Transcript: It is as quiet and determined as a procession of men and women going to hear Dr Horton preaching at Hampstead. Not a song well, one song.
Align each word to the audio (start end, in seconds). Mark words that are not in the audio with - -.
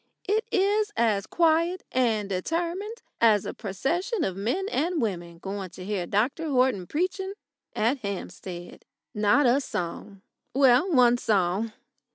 It 0.27 0.45
is 0.51 0.91
as 0.97 1.27
quiet 1.27 1.83
and 1.91 2.27
determined 2.27 3.03
as 3.19 3.45
a 3.45 3.53
procession 3.53 4.23
of 4.23 4.35
men 4.35 4.67
and 4.69 4.99
women 4.99 5.37
going 5.37 5.69
to 5.69 5.85
hear 5.85 6.07
Dr 6.07 6.49
Horton 6.49 6.87
preaching 6.87 7.33
at 7.75 7.99
Hampstead. 7.99 8.83
Not 9.13 9.45
a 9.45 9.61
song 9.61 10.23
well, 10.55 10.91
one 10.91 11.19
song. 11.19 11.73